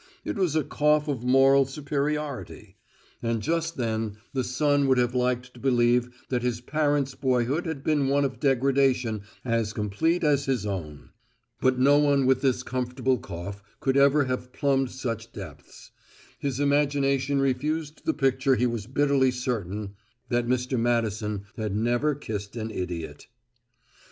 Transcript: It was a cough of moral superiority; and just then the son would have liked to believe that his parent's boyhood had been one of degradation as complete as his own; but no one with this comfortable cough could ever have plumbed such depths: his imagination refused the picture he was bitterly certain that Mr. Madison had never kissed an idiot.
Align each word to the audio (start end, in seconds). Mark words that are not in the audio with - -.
It 0.25 0.35
was 0.35 0.55
a 0.55 0.63
cough 0.63 1.07
of 1.07 1.23
moral 1.23 1.67
superiority; 1.67 2.75
and 3.21 3.39
just 3.39 3.77
then 3.77 4.17
the 4.33 4.43
son 4.43 4.87
would 4.87 4.97
have 4.97 5.13
liked 5.13 5.53
to 5.53 5.59
believe 5.59 6.09
that 6.29 6.41
his 6.41 6.59
parent's 6.59 7.13
boyhood 7.13 7.67
had 7.67 7.83
been 7.83 8.07
one 8.07 8.25
of 8.25 8.39
degradation 8.39 9.21
as 9.45 9.73
complete 9.73 10.23
as 10.23 10.45
his 10.45 10.65
own; 10.65 11.11
but 11.59 11.77
no 11.77 11.99
one 11.99 12.25
with 12.25 12.41
this 12.41 12.63
comfortable 12.63 13.19
cough 13.19 13.61
could 13.79 13.95
ever 13.95 14.23
have 14.25 14.51
plumbed 14.51 14.89
such 14.89 15.31
depths: 15.33 15.91
his 16.39 16.59
imagination 16.59 17.39
refused 17.39 18.03
the 18.03 18.13
picture 18.15 18.55
he 18.55 18.65
was 18.65 18.87
bitterly 18.87 19.29
certain 19.29 19.93
that 20.29 20.47
Mr. 20.47 20.79
Madison 20.79 21.43
had 21.57 21.75
never 21.75 22.15
kissed 22.15 22.55
an 22.55 22.71
idiot. 22.71 23.27